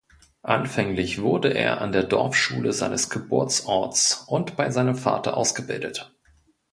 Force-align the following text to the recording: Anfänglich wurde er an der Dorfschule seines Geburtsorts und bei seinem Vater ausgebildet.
Anfänglich 0.41 1.21
wurde 1.21 1.53
er 1.53 1.79
an 1.79 1.91
der 1.91 2.01
Dorfschule 2.01 2.73
seines 2.73 3.11
Geburtsorts 3.11 4.15
und 4.27 4.55
bei 4.57 4.71
seinem 4.71 4.95
Vater 4.95 5.37
ausgebildet. 5.37 6.11